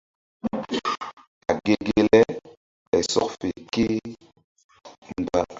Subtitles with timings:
[1.51, 2.21] A ge ge le
[2.89, 3.99] ɓay sɔk fe ké e
[5.21, 5.39] mgba.